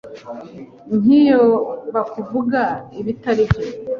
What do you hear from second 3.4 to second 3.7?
byo